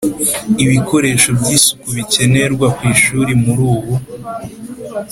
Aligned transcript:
ibikoresho 0.63 1.29
by 1.39 1.47
isuku 1.57 1.87
bikenerwa 1.97 2.67
ku 2.75 2.81
ishuri 2.93 3.31
Muri 3.43 3.61
ubu 3.75 3.93